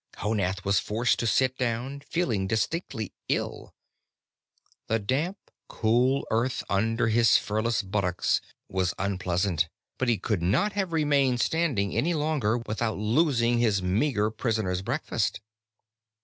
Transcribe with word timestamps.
Honath 0.15 0.65
was 0.65 0.79
forced 0.79 1.19
to 1.19 1.27
sit 1.27 1.59
down, 1.59 1.99
feeling 1.99 2.47
distinctly 2.47 3.13
ill. 3.29 3.71
The 4.87 4.97
damp, 4.97 5.37
cool 5.67 6.25
earth 6.31 6.63
under 6.71 7.09
his 7.09 7.37
furless 7.37 7.83
buttocks 7.83 8.41
was 8.67 8.95
unpleasant, 8.97 9.69
but 9.99 10.09
he 10.09 10.17
could 10.17 10.41
not 10.41 10.73
have 10.73 10.91
remained 10.91 11.39
standing 11.39 11.95
any 11.95 12.15
longer 12.15 12.57
without 12.57 12.97
losing 12.97 13.59
his 13.59 13.83
meagre 13.83 14.31
prisoner's 14.31 14.81
breakfast. 14.81 15.39